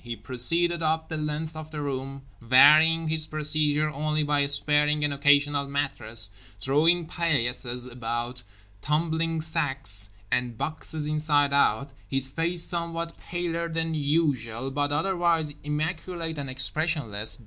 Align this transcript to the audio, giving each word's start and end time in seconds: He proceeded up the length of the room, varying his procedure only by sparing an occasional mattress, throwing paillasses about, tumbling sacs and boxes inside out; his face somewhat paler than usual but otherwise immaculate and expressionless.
He 0.03 0.15
proceeded 0.15 0.81
up 0.81 1.09
the 1.09 1.17
length 1.17 1.55
of 1.55 1.69
the 1.69 1.79
room, 1.79 2.23
varying 2.41 3.07
his 3.07 3.27
procedure 3.27 3.91
only 3.91 4.23
by 4.23 4.47
sparing 4.47 5.03
an 5.05 5.11
occasional 5.13 5.67
mattress, 5.67 6.31
throwing 6.59 7.05
paillasses 7.05 7.85
about, 7.85 8.41
tumbling 8.81 9.41
sacs 9.41 10.09
and 10.31 10.57
boxes 10.57 11.05
inside 11.05 11.53
out; 11.53 11.91
his 12.07 12.31
face 12.31 12.63
somewhat 12.63 13.15
paler 13.19 13.69
than 13.69 13.93
usual 13.93 14.71
but 14.71 14.91
otherwise 14.91 15.53
immaculate 15.63 16.39
and 16.39 16.49
expressionless. 16.49 17.37